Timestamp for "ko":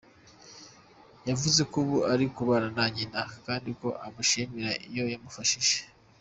1.71-1.75, 3.79-3.87